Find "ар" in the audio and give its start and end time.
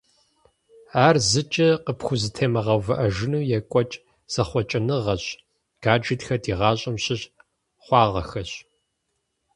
1.05-1.15